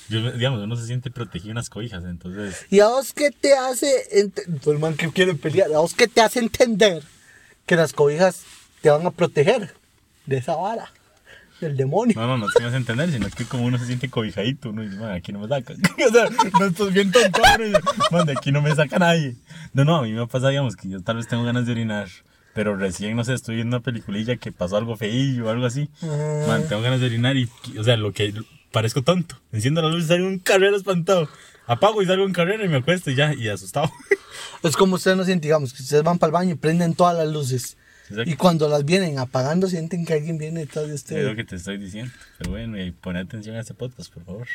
Yo, 0.10 0.32
digamos, 0.32 0.62
uno 0.62 0.76
se 0.76 0.86
siente 0.86 1.10
protegido 1.10 1.52
en 1.52 1.56
las 1.56 1.70
cobijas, 1.70 2.04
entonces... 2.04 2.66
¿Y 2.70 2.80
a 2.80 2.88
vos 2.88 3.14
qué 3.14 3.32
te 3.32 3.54
hace, 3.54 4.32
todo 4.62 4.74
el 4.74 4.80
man 4.80 4.96
que 4.96 5.10
quiere 5.12 5.34
pelear, 5.34 5.74
a 5.74 5.80
vos 5.80 5.96
qué 5.96 6.08
te 6.08 6.22
hace 6.22 6.40
entender 6.40 7.04
que 7.66 7.76
las 7.76 7.94
cobijas 7.94 8.44
te 8.82 8.90
van 8.90 9.06
a 9.06 9.12
proteger 9.12 9.74
de 10.28 10.38
esa 10.38 10.56
vara, 10.56 10.92
del 11.60 11.76
demonio? 11.76 12.14
No, 12.16 12.28
no, 12.28 12.38
no 12.38 12.48
te 12.56 12.64
vas 12.64 12.74
a 12.74 12.78
entender, 12.78 13.12
sino 13.12 13.28
que 13.30 13.46
como 13.46 13.66
uno 13.66 13.80
se 13.80 13.88
siente 13.88 14.10
cobijadito, 14.10 14.70
uno 14.70 14.84
dice, 14.84 14.96
man, 14.98 15.14
aquí 15.14 15.32
no 15.32 15.40
me 15.40 15.48
sacan. 15.48 15.78
o 16.08 16.12
sea, 16.12 16.30
no 16.60 16.66
estás 16.66 16.94
bien 16.94 17.12
tonto, 17.12 17.42
man, 18.12 18.26
de 18.28 18.34
aquí 18.34 18.52
no 18.52 18.62
me 18.62 18.76
saca 18.76 19.00
nadie. 19.00 19.36
No, 19.74 19.86
no, 19.86 19.98
a 19.98 20.02
mí 20.04 20.12
me 20.12 20.28
pasa, 20.28 20.50
digamos, 20.50 20.76
que 20.76 20.88
yo 20.88 21.02
tal 21.02 21.18
vez 21.18 21.28
tengo 21.28 21.44
ganas 21.44 21.66
de 21.66 21.72
orinar, 21.72 22.08
pero 22.54 22.78
recién, 22.78 23.16
no 23.16 23.24
sé, 23.24 23.34
estoy 23.34 23.56
viendo 23.56 23.76
una 23.76 23.84
peliculilla 23.84 24.38
que 24.38 24.52
pasó 24.52 24.78
algo 24.78 24.96
feillo 24.96 25.48
o 25.48 25.50
algo 25.50 25.66
así. 25.66 25.90
Man, 26.48 26.68
tengo 26.70 26.84
ganas 26.84 27.00
de 27.00 27.08
orinar 27.08 27.36
y, 27.36 27.50
o 27.78 27.84
sea, 27.84 27.98
lo 27.98 28.14
que 28.14 28.34
parezco 28.76 29.02
tonto. 29.02 29.40
Enciendo 29.54 29.82
la 29.82 29.88
luz 29.90 30.04
y 30.04 30.08
salgo 30.08 30.28
en 30.28 30.40
carrera 30.40 30.76
espantado. 30.76 31.30
Apago 31.66 32.02
y 32.02 32.06
salgo 32.06 32.26
en 32.26 32.34
carrera 32.34 32.66
y 32.66 32.68
me 32.68 32.78
acuesto 32.78 33.10
y 33.10 33.16
ya, 33.16 33.34
y 33.34 33.48
asustado. 33.48 33.90
Es 34.64 34.76
como 34.76 34.96
ustedes 34.96 35.16
no 35.16 35.24
sienten, 35.24 35.42
digamos, 35.42 35.74
que 35.74 35.82
ustedes 35.82 36.04
van 36.04 36.18
para 36.20 36.30
el 36.30 36.34
baño 36.34 36.52
y 36.52 36.56
prenden 36.56 36.94
todas 36.96 37.16
las 37.16 37.28
luces. 37.28 37.78
Exacto. 38.10 38.30
Y 38.30 38.36
cuando 38.36 38.68
las 38.68 38.84
vienen 38.84 39.18
apagando, 39.20 39.68
sienten 39.68 40.06
que 40.06 40.14
alguien 40.14 40.38
viene 40.38 40.60
detrás 40.62 40.88
de 40.88 40.96
Es 40.96 41.10
lo 41.10 41.16
ustedes. 41.18 41.36
que 41.36 41.44
te 41.46 41.56
estoy 41.56 41.78
diciendo. 41.78 42.12
Pero 42.38 42.52
bueno, 42.52 42.82
y 42.84 42.92
pon 42.92 43.16
atención 43.16 43.56
a 43.56 43.62
este 43.62 43.74
podcast, 43.74 44.12
por 44.14 44.26
favor. 44.26 44.48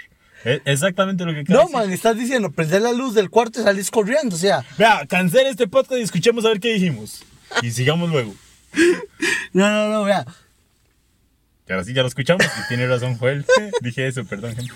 Es 0.45 0.61
exactamente 0.65 1.25
lo 1.25 1.33
que 1.33 1.45
No, 1.53 1.61
decir. 1.61 1.73
man, 1.75 1.91
estás 1.93 2.17
diciendo, 2.17 2.51
prender 2.51 2.83
la 2.83 2.93
luz 2.93 3.15
del 3.15 3.31
cuarto 3.31 3.61
y 3.61 3.65
salís 3.65 3.91
corriendo, 3.91 4.37
o 4.37 4.39
sea. 4.39 4.65
Vea, 4.79 5.07
cancela 5.07 5.49
este 5.49 5.67
podcast 5.69 6.01
y 6.01 6.03
escuchemos 6.03 6.45
a 6.45 6.49
ver 6.49 6.61
qué 6.61 6.73
dijimos. 6.75 7.23
Y 7.63 7.71
sigamos 7.71 8.11
luego. 8.11 8.35
No, 9.53 9.69
no, 9.71 9.89
no, 9.91 10.05
vea. 10.05 10.25
Ahora 11.71 11.85
sí 11.85 11.95
ya 11.95 12.03
lo 12.03 12.09
escuchamos 12.09 12.45
y 12.45 12.69
tiene 12.69 12.87
razón 12.87 13.17
Joel. 13.17 13.47
Dije 13.81 14.09
eso, 14.09 14.25
perdón, 14.25 14.57
gente. 14.57 14.75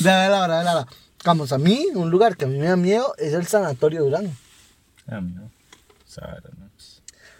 Vea, 0.00 0.28
la 0.28 0.46
vea 0.46 0.62
la. 0.62 0.86
Vamos, 1.24 1.52
a 1.52 1.58
mí, 1.58 1.86
un 1.94 2.10
lugar 2.10 2.36
que 2.36 2.44
a 2.44 2.48
mí 2.48 2.58
me 2.58 2.66
da 2.66 2.76
miedo 2.76 3.14
es 3.18 3.34
el 3.34 3.46
Sanatorio 3.46 4.04
Durán. 4.04 4.34
A 5.06 5.20
mí 5.20 5.32
no. 5.34 5.50
Sara, 6.06 6.40
no. 6.58 6.70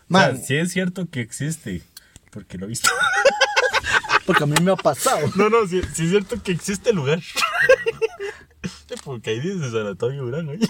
Man, 0.08 0.32
O 0.32 0.36
sea, 0.36 0.44
sí 0.44 0.56
es 0.56 0.72
cierto 0.72 1.08
que 1.08 1.20
existe, 1.20 1.82
porque 2.30 2.58
lo 2.58 2.66
he 2.66 2.68
visto. 2.68 2.90
porque 4.26 4.42
a 4.42 4.46
mí 4.46 4.56
me 4.60 4.72
ha 4.72 4.76
pasado. 4.76 5.30
No, 5.36 5.48
no, 5.48 5.66
sí, 5.68 5.80
sí 5.94 6.04
es 6.04 6.10
cierto 6.10 6.42
que 6.42 6.52
existe 6.52 6.90
el 6.90 6.96
lugar. 6.96 7.20
Porque 9.04 9.30
ahí 9.30 9.40
dice 9.40 9.70
Sanatorio 9.70 10.24
Durán, 10.24 10.48
oye. 10.48 10.68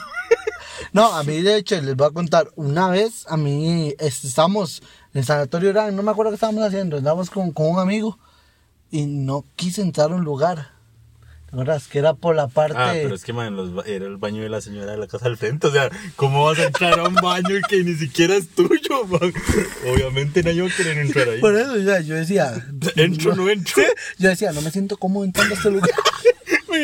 No, 0.92 1.12
a 1.14 1.22
mí 1.24 1.42
de 1.42 1.56
hecho 1.56 1.80
les 1.80 1.96
voy 1.96 2.06
a 2.08 2.10
contar, 2.10 2.50
una 2.56 2.88
vez 2.88 3.26
a 3.28 3.36
mí 3.36 3.94
estábamos 3.98 4.82
en 5.14 5.24
Sanatorio 5.24 5.70
Durán, 5.70 5.96
no 5.96 6.02
me 6.02 6.10
acuerdo 6.10 6.30
qué 6.30 6.36
estábamos 6.36 6.64
haciendo, 6.64 6.98
estábamos 6.98 7.30
con, 7.30 7.52
con 7.52 7.66
un 7.68 7.78
amigo 7.78 8.18
y 8.90 9.06
no 9.06 9.44
quise 9.56 9.82
entrar 9.82 10.10
a 10.10 10.14
un 10.14 10.24
lugar. 10.24 10.80
¿Te 11.50 11.56
acuerdas? 11.56 11.88
Que 11.88 11.98
era 11.98 12.14
por 12.14 12.36
la 12.36 12.46
parte... 12.46 12.76
Ah, 12.78 12.92
pero 12.92 13.12
es 13.12 13.24
que, 13.24 13.32
man, 13.32 13.56
los 13.56 13.84
era 13.84 14.06
el 14.06 14.18
baño 14.18 14.40
de 14.40 14.48
la 14.48 14.60
señora 14.60 14.92
de 14.92 14.98
la 14.98 15.08
casa 15.08 15.26
al 15.26 15.36
frente. 15.36 15.66
O 15.66 15.72
sea, 15.72 15.90
¿cómo 16.14 16.44
vas 16.44 16.60
a 16.60 16.66
entrar 16.66 17.00
a 17.00 17.08
un 17.08 17.16
baño 17.16 17.58
que 17.68 17.82
ni 17.82 17.94
siquiera 17.94 18.36
es 18.36 18.48
tuyo, 18.50 19.04
man? 19.08 19.32
Obviamente 19.92 20.44
no 20.44 20.52
yo 20.52 20.66
querer 20.76 20.98
entrar 20.98 21.28
ahí. 21.28 21.40
Por 21.40 21.56
eso, 21.56 21.72
o 21.72 21.82
sea, 21.82 22.00
yo 22.02 22.14
decía, 22.14 22.52
entro, 22.94 23.34
no 23.34 23.48
entro. 23.48 23.74
Sí, 23.74 23.82
Yo 24.18 24.28
decía, 24.28 24.52
no 24.52 24.62
me 24.62 24.70
siento 24.70 24.96
cómodo 24.96 25.24
entrando 25.24 25.54
a 25.54 25.56
este 25.56 25.70
lugar. 25.72 25.90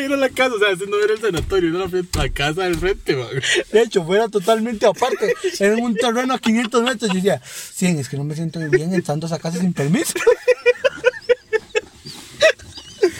Ir 0.07 0.13
a 0.13 0.17
la 0.17 0.29
casa, 0.29 0.55
o 0.55 0.59
sea, 0.59 0.71
ese 0.71 0.87
no 0.87 0.97
era 1.03 1.13
el 1.13 1.19
sanatorio, 1.19 1.69
era 1.69 2.03
la, 2.13 2.29
casa 2.29 2.63
del 2.63 2.77
frente, 2.77 3.15
man. 3.15 3.27
De 3.71 3.81
hecho, 3.81 4.05
fuera 4.05 4.29
totalmente 4.29 4.85
aparte. 4.85 5.33
Era 5.59 5.73
en 5.73 5.83
un 5.83 5.95
terreno 5.95 6.33
a 6.33 6.39
500 6.39 6.83
metros. 6.83 7.09
Yo 7.09 7.15
decía, 7.15 7.41
sí, 7.43 7.87
es 7.87 8.07
que 8.07 8.15
no 8.15 8.23
me 8.23 8.35
siento 8.35 8.59
bien 8.69 8.93
entrando 8.93 9.25
a 9.25 9.29
esa 9.29 9.39
casa 9.39 9.59
sin 9.59 9.73
permiso. 9.73 10.13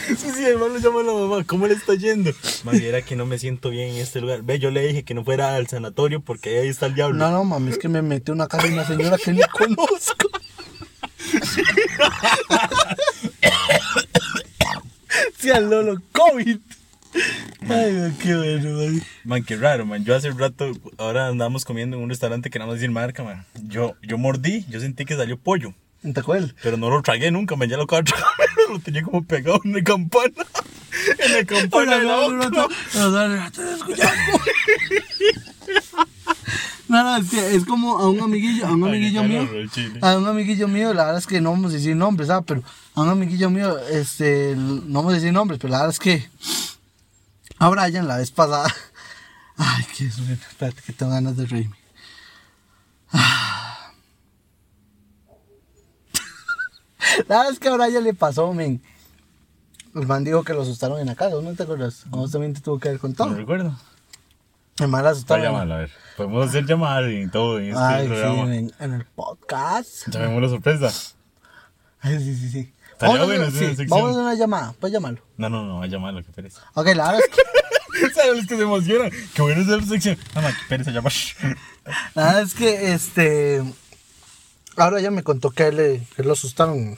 Sí, 0.07 0.31
sí, 0.33 0.45
hermano, 0.45 0.79
llama 0.79 1.01
a 1.01 1.03
la 1.03 1.13
mamá. 1.13 1.43
¿Cómo 1.45 1.67
le 1.67 1.73
está 1.73 1.93
yendo? 1.93 2.31
Man, 2.63 2.81
era 2.81 3.01
que 3.01 3.17
no 3.17 3.25
me 3.25 3.37
siento 3.37 3.69
bien 3.69 3.89
en 3.89 3.97
este 3.97 4.21
lugar. 4.21 4.41
Ve, 4.41 4.57
yo 4.57 4.71
le 4.71 4.87
dije 4.87 5.03
que 5.03 5.13
no 5.13 5.23
fuera 5.23 5.55
al 5.55 5.67
sanatorio 5.67 6.21
porque 6.21 6.59
ahí 6.59 6.69
está 6.69 6.85
el 6.85 6.95
diablo. 6.95 7.17
No, 7.17 7.29
no, 7.29 7.43
mami, 7.43 7.71
es 7.71 7.77
que 7.77 7.89
me 7.89 8.01
metí 8.01 8.31
a 8.31 8.33
una 8.33 8.47
casa 8.47 8.67
de 8.67 8.73
una 8.73 8.87
señora 8.87 9.17
que 9.17 9.33
ni 9.33 9.41
conozco. 9.41 10.29
Sí, 15.37 15.49
al 15.49 15.69
Lolo, 15.69 16.01
COVID. 16.11 16.57
Ay, 17.69 17.93
no, 17.93 18.17
qué 18.17 18.35
bueno, 18.35 18.77
man. 18.77 19.03
Man, 19.23 19.43
qué 19.43 19.55
raro, 19.55 19.85
man. 19.85 20.03
Yo 20.05 20.15
hace 20.15 20.31
rato, 20.31 20.71
ahora 20.97 21.27
andamos 21.27 21.65
comiendo 21.65 21.97
en 21.97 22.03
un 22.03 22.09
restaurante 22.09 22.49
que 22.49 22.59
no 22.59 22.63
vamos 22.63 22.73
a 22.73 22.77
decir 22.77 22.91
marca, 22.91 23.23
man. 23.23 23.45
Yo, 23.63 23.95
yo 24.01 24.17
mordí, 24.17 24.65
yo 24.69 24.79
sentí 24.79 25.05
que 25.05 25.15
salió 25.15 25.37
pollo. 25.37 25.73
¿En 26.03 26.13
Tacuel? 26.13 26.55
Pero 26.61 26.77
no 26.77 26.89
lo 26.89 27.01
tragué 27.01 27.31
nunca, 27.31 27.55
man. 27.55 27.69
Ya 27.69 27.77
lo 27.77 27.83
acabo 27.83 28.03
de 28.03 28.11
tragar, 28.11 28.27
lo 28.69 28.79
tenía 28.79 29.01
como 29.01 29.23
pegado 29.23 29.59
en 29.63 29.73
la 29.73 29.83
campana. 29.83 30.33
En 31.19 31.31
la 31.31 31.45
campana 31.45 31.97
de 31.99 32.03
la 32.05 32.17
boca. 32.17 32.67
No, 36.89 37.03
no, 37.03 37.17
es 37.17 37.65
como 37.65 37.99
a 37.99 38.09
un 38.09 38.21
amiguillo, 38.21 38.65
a 38.65 38.71
un 38.71 38.83
amiguillo 38.85 39.23
mío, 39.23 39.47
a 40.01 40.17
un 40.17 40.27
amiguillo 40.27 40.67
mío, 40.67 40.93
la 40.93 41.03
verdad 41.03 41.19
es 41.19 41.27
que 41.27 41.41
no 41.41 41.51
vamos 41.51 41.71
a 41.71 41.75
decir 41.75 41.95
nombres, 41.95 42.29
¿sabes? 42.29 42.45
Pero 42.47 42.63
a 42.95 43.01
un 43.01 43.09
amiguillo 43.09 43.49
mío, 43.49 43.77
este, 43.91 44.55
no 44.55 44.99
vamos 44.99 45.11
a 45.11 45.15
decir 45.15 45.33
nombres, 45.33 45.59
pero 45.59 45.71
la 45.71 45.79
verdad 45.79 45.93
es 45.93 45.99
que 45.99 46.29
a 47.59 47.69
Brian 47.69 48.07
la 48.07 48.17
vez 48.17 48.31
pasada, 48.31 48.67
ay, 49.57 49.85
qué 49.97 50.09
suena, 50.11 50.33
espérate 50.33 50.81
que 50.81 50.93
tengo 50.93 51.11
ganas 51.11 51.37
de 51.37 51.45
reírme. 51.45 51.75
Ah. 53.11 53.91
La 57.27 57.37
verdad 57.37 57.51
es 57.51 57.59
que 57.59 57.67
a 57.69 57.75
Brian 57.75 58.03
le 58.03 58.13
pasó, 58.13 58.53
men. 58.53 58.81
El 59.95 60.05
man 60.05 60.23
dijo 60.23 60.43
que 60.43 60.53
lo 60.53 60.61
asustaron 60.61 60.99
en 60.99 61.07
la 61.07 61.15
casa, 61.15 61.37
¿no 61.41 61.53
te 61.55 61.63
acuerdas? 61.63 62.03
Vos 62.07 62.31
también 62.31 62.53
te 62.53 62.61
tuvo 62.61 62.77
que 62.79 62.89
haber 62.89 62.97
No 62.99 63.01
contado. 63.01 63.33
recuerdo. 63.35 63.75
El 64.79 64.87
man 64.89 65.03
la 65.03 65.09
Voy 65.09 65.09
a 65.09 65.11
asustaron. 65.13 65.43
llamarlo, 65.45 65.73
a 65.73 65.77
ver. 65.77 65.91
Podemos 66.15 66.47
hacer 66.47 66.65
llamar 66.65 67.09
y 67.09 67.27
todo 67.29 67.57
en 67.59 67.69
este 67.69 67.79
Ay, 67.81 68.07
sí, 68.07 68.13
en, 68.13 68.71
en 68.79 68.93
el 68.93 69.05
podcast. 69.05 70.07
Llamemos 70.09 70.41
la 70.43 70.49
sorpresa. 70.49 70.91
Ay, 72.01 72.19
sí, 72.19 72.35
sí, 72.35 72.49
sí. 72.51 72.73
Vamos, 72.99 73.19
a 73.19 73.25
bueno 73.25 73.43
hacer, 73.45 73.55
hacer 73.55 73.63
una 73.63 73.69
sí, 73.71 73.75
sección. 73.75 73.89
vamos 73.89 74.07
a 74.07 74.11
hacer 74.11 74.21
una 74.23 74.33
llamada, 74.35 74.73
puedes 74.79 74.93
llamarlo. 74.93 75.21
No, 75.37 75.49
no, 75.49 75.63
no, 75.65 75.81
a 75.83 75.87
llamarlo, 75.87 76.23
que 76.23 76.31
pereza. 76.31 76.61
Ok, 76.73 76.87
la 76.95 77.11
verdad 77.11 77.19
es 77.19 77.29
que, 77.35 78.13
¿Sabes 78.13 78.37
los 78.37 78.47
que 78.47 78.55
se 78.57 78.61
emocionan? 78.63 79.11
Qué 79.33 79.41
bueno 79.41 79.61
es 79.61 79.67
la 79.67 79.81
sección. 79.83 80.17
No, 80.35 80.41
no, 80.41 80.47
que 80.49 80.55
pereza 80.69 80.91
llamar. 80.91 81.13
la 82.15 82.25
verdad 82.25 82.41
es 82.41 82.53
que, 82.53 82.93
este, 82.93 83.63
ahora 84.75 84.99
ya 84.99 85.11
me 85.11 85.23
contó 85.23 85.51
que 85.51 85.63
a 85.63 85.67
él, 85.67 86.05
que 86.15 86.23
lo 86.23 86.33
asustaron 86.33 86.97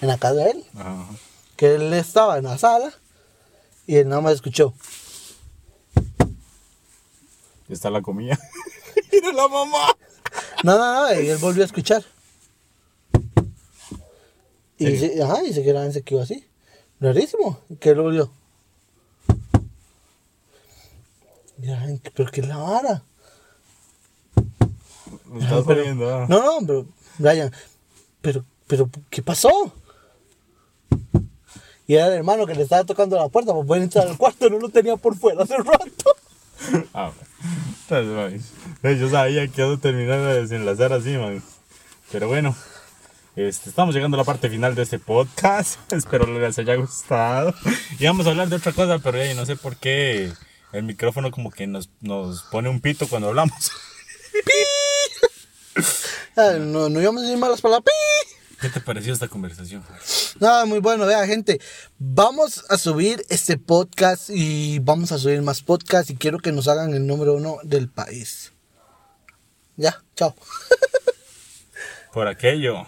en 0.00 0.08
la 0.08 0.18
casa 0.18 0.34
de 0.34 0.50
él, 0.50 0.64
Ajá. 0.76 1.06
que 1.56 1.74
él 1.76 1.92
estaba 1.94 2.38
en 2.38 2.44
la 2.44 2.58
sala 2.58 2.92
y 3.86 3.96
él 3.96 4.08
nada 4.08 4.20
más 4.20 4.34
escuchó. 4.34 4.74
Está 7.68 7.90
la 7.90 8.02
comida. 8.02 8.38
Mira 9.12 9.32
la 9.32 9.48
mamá. 9.48 9.96
No, 10.62 10.76
no, 10.78 11.08
no, 11.08 11.20
y 11.20 11.28
él 11.28 11.38
volvió 11.38 11.62
a 11.62 11.66
escuchar. 11.66 12.04
Y 14.78 14.96
se, 14.96 15.22
ajá, 15.22 15.42
y 15.44 15.52
se 15.52 15.62
quedaba 15.62 15.90
se 15.92 16.02
quedó 16.02 16.22
así. 16.22 16.44
Rarísimo, 17.00 17.58
que 17.80 17.90
él 17.90 18.00
volvió. 18.00 18.30
Mira, 21.58 21.86
pero 22.14 22.30
qué 22.30 22.40
es 22.40 22.48
la 22.48 22.56
vara. 22.56 23.02
Me 25.26 25.38
estás 25.42 25.64
Pero- 25.64 25.64
poniendo. 25.64 26.14
ah. 26.14 26.26
No, 26.28 26.42
no, 26.60 26.66
pero, 26.66 26.86
Brian, 27.18 27.52
pero, 28.20 28.44
pero, 28.66 28.90
¿qué 29.10 29.22
pasó? 29.22 29.72
Y 31.86 31.94
era 31.94 32.06
el 32.08 32.12
hermano 32.14 32.46
que 32.46 32.54
le 32.54 32.62
estaba 32.62 32.84
tocando 32.84 33.16
la 33.16 33.28
puerta 33.28 33.52
para 33.52 33.64
poder 33.66 33.82
entrar 33.82 34.06
al 34.08 34.16
cuarto, 34.16 34.48
no 34.48 34.58
lo 34.58 34.68
tenía 34.68 34.96
por 34.96 35.16
fuera 35.16 35.42
hace 35.44 35.56
rato. 35.56 35.86
Ah, 36.94 37.10
man, 37.90 38.40
Yo 38.98 39.10
sabía 39.10 39.48
que 39.48 39.62
iba 39.62 39.74
a 39.74 39.76
terminar 39.78 40.20
de 40.20 40.42
desenlazar 40.42 40.92
así, 40.92 41.10
man. 41.18 41.42
Pero 42.12 42.28
bueno, 42.28 42.54
este, 43.36 43.70
estamos 43.70 43.94
llegando 43.94 44.16
a 44.16 44.18
la 44.18 44.24
parte 44.24 44.50
final 44.50 44.74
de 44.74 44.82
este 44.82 44.98
podcast. 44.98 45.78
Espero 45.92 46.26
les 46.26 46.58
haya 46.58 46.74
gustado. 46.76 47.54
Y 47.98 48.06
vamos 48.06 48.26
a 48.26 48.30
hablar 48.30 48.48
de 48.48 48.56
otra 48.56 48.72
cosa, 48.72 48.98
pero 48.98 49.18
ya 49.18 49.34
no 49.34 49.46
sé 49.46 49.56
por 49.56 49.76
qué 49.76 50.32
el 50.72 50.82
micrófono 50.82 51.30
como 51.30 51.50
que 51.50 51.66
nos, 51.66 51.90
nos 52.00 52.42
pone 52.44 52.68
un 52.68 52.80
pito 52.80 53.08
cuando 53.08 53.28
hablamos. 53.28 53.72
Ah, 56.34 56.52
No, 56.58 56.88
no 56.88 57.00
íbamos 57.02 57.20
a 57.22 57.26
decir 57.26 57.38
malas 57.38 57.60
palabras. 57.60 57.84
¡Pi! 57.84 58.56
¿Qué 58.58 58.70
te 58.70 58.80
pareció 58.80 59.12
esta 59.12 59.28
conversación? 59.28 59.84
Nada, 60.40 60.64
muy 60.64 60.78
bueno, 60.78 61.04
vea 61.04 61.26
gente, 61.26 61.60
vamos 61.98 62.64
a 62.70 62.78
subir 62.78 63.22
este 63.28 63.58
podcast 63.58 64.30
y 64.30 64.78
vamos 64.78 65.12
a 65.12 65.18
subir 65.18 65.42
más 65.42 65.60
podcasts 65.62 66.10
y 66.10 66.16
quiero 66.16 66.38
que 66.38 66.52
nos 66.52 66.68
hagan 66.68 66.94
el 66.94 67.06
número 67.06 67.34
uno 67.34 67.58
del 67.64 67.90
país. 67.90 68.52
Ya, 69.76 70.02
chao. 70.14 70.34
Por 72.14 72.28
aquello. 72.28 72.86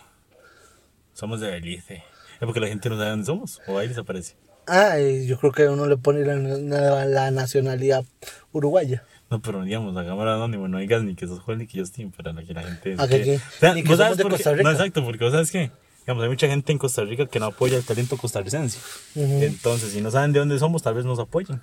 Somos 1.14 1.40
de 1.40 1.50
Belice. 1.50 1.94
Es 1.94 2.40
porque 2.40 2.60
la 2.60 2.68
gente 2.68 2.88
no 2.90 2.96
sabe 2.98 3.10
dónde 3.10 3.24
somos. 3.26 3.60
O 3.66 3.78
ahí 3.78 3.88
desaparece. 3.88 4.34
Ah, 4.66 4.98
y 5.00 5.26
yo 5.26 5.38
creo 5.38 5.52
que 5.52 5.68
uno 5.68 5.86
le 5.86 5.96
pone 5.96 6.24
la, 6.24 6.34
la- 6.36 7.04
la 7.06 7.30
nacionalidad 7.30 8.04
uruguaya. 8.52 9.04
No, 9.30 9.40
pero 9.40 9.62
digamos, 9.62 9.94
la 9.94 10.04
cámara 10.04 10.34
anónimo, 10.34 10.68
no 10.68 10.78
digas 10.78 11.02
ni 11.02 11.14
que 11.14 11.26
sos 11.26 11.40
Juan 11.40 11.58
ni 11.58 11.66
que 11.66 11.80
Justin 11.80 12.10
para 12.12 12.32
que 12.44 12.52
la 12.54 12.62
gente... 12.62 12.94
Ah, 12.98 13.06
que- 13.08 13.22
que- 13.22 13.36
O 13.36 13.40
sea, 13.60 13.74
ni 13.74 13.82
que 13.82 13.88
¿vos 13.88 13.98
somos 13.98 13.98
sabes 13.98 14.18
de 14.18 14.24
qué? 14.24 14.30
Costa 14.30 14.50
Rica. 14.52 14.62
No, 14.64 14.70
exacto, 14.70 15.04
porque 15.04 15.30
sabes 15.30 15.50
que, 15.50 15.70
digamos, 16.00 16.22
hay 16.24 16.28
mucha 16.28 16.46
gente 16.48 16.72
en 16.72 16.78
Costa 16.78 17.04
Rica 17.04 17.26
que 17.26 17.40
no 17.40 17.46
apoya 17.46 17.76
el 17.76 17.84
talento 17.84 18.16
costarricense. 18.16 18.78
Ujú. 19.14 19.42
Entonces, 19.42 19.92
si 19.92 20.00
no 20.00 20.10
saben 20.10 20.32
de 20.32 20.38
dónde 20.40 20.58
somos, 20.58 20.82
tal 20.82 20.94
vez 20.94 21.04
nos 21.04 21.18
apoyen. 21.18 21.60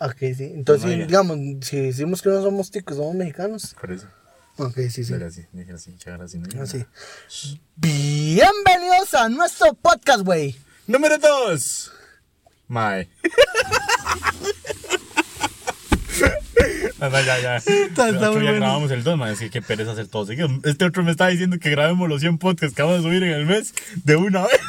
Ok, 0.00 0.16
sí. 0.34 0.44
Entonces, 0.54 0.90
No, 0.90 0.96
ya. 0.96 1.06
digamos, 1.06 1.38
si 1.62 1.76
decimos 1.78 2.22
que 2.22 2.30
no 2.30 2.42
somos 2.42 2.70
ticos, 2.70 2.96
somos 2.96 3.14
mexicanos. 3.14 3.74
Por 3.80 3.92
eso. 3.92 4.06
Ok, 4.56 4.76
sí, 4.90 5.04
sí. 5.04 5.14
Así, 5.14 5.46
así, 5.74 5.96
así. 6.22 6.38
¿no? 6.38 6.62
Así. 6.62 6.84
Bienvenidos 7.76 9.14
a 9.14 9.28
nuestro 9.28 9.72
podcast, 9.74 10.22
güey. 10.22 10.56
Número 10.86 11.18
2. 11.18 11.92
Mae. 12.68 13.08
No, 16.98 17.08
ya, 17.10 17.40
ya. 17.40 17.56
está 17.56 18.12
muy 18.12 18.20
ya 18.20 18.30
bueno. 18.30 18.52
grabamos 18.56 18.90
el 18.90 19.02
2, 19.02 19.16
man. 19.16 19.30
Es 19.30 19.38
que 19.38 19.48
qué 19.48 19.62
pereza 19.62 19.92
hacer 19.92 20.08
todo 20.08 20.26
seguido. 20.26 20.48
Este 20.64 20.84
otro 20.84 21.02
me 21.02 21.12
está 21.12 21.28
diciendo 21.28 21.58
que 21.58 21.70
grabemos 21.70 22.08
los 22.08 22.20
100 22.20 22.36
podcasts 22.36 22.76
que 22.76 22.82
vamos 22.82 22.98
a 22.98 23.02
subir 23.02 23.22
en 23.22 23.30
el 23.30 23.46
mes 23.46 23.72
de 24.04 24.16
una 24.16 24.42
vez. 24.42 24.60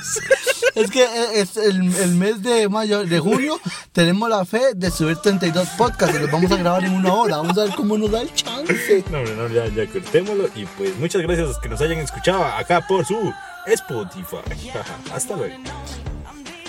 Es 0.75 0.89
que 0.91 1.03
eh, 1.03 1.41
es 1.41 1.57
el, 1.57 1.95
el 1.95 2.15
mes 2.15 2.41
de 2.41 2.69
mayo, 2.69 3.03
de 3.05 3.19
junio, 3.19 3.59
tenemos 3.91 4.29
la 4.29 4.45
fe 4.45 4.73
de 4.75 4.89
subir 4.91 5.17
32 5.17 5.67
podcasts 5.77 6.15
y 6.15 6.19
los 6.19 6.31
vamos 6.31 6.51
a 6.51 6.55
grabar 6.57 6.83
en 6.83 6.93
una 6.93 7.13
hora. 7.13 7.37
Vamos 7.37 7.57
a 7.57 7.63
ver 7.65 7.75
cómo 7.75 7.97
nos 7.97 8.11
da 8.11 8.21
el 8.21 8.33
chance. 8.33 9.03
No, 9.11 9.23
no, 9.23 9.47
ya, 9.47 9.67
ya 9.67 9.85
cortémoslo. 9.87 10.49
Y 10.55 10.65
pues 10.65 10.97
muchas 10.97 11.21
gracias 11.21 11.45
a 11.45 11.47
los 11.49 11.59
que 11.59 11.69
nos 11.69 11.81
hayan 11.81 11.99
escuchado 11.99 12.43
acá 12.45 12.85
por 12.87 13.05
su 13.05 13.33
Spotify. 13.67 14.37
Hasta 15.13 15.35
luego. 15.35 15.55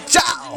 ¡Chao! 0.07 0.57